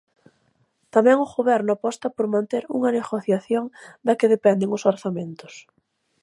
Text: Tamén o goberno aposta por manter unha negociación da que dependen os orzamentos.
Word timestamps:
Tamén 0.93 1.17
o 1.25 1.31
goberno 1.35 1.71
aposta 1.73 2.07
por 2.15 2.25
manter 2.35 2.63
unha 2.77 2.93
negociación 2.97 3.63
da 4.05 4.17
que 4.19 4.31
dependen 4.35 4.73
os 4.77 4.85
orzamentos. 4.93 5.53